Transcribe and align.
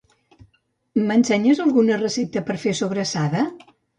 M'ensenyes 1.09 1.61
alguna 1.67 1.99
recepta 2.01 2.43
per 2.49 2.57
fer 2.65 2.75
sobrassada? 2.83 3.47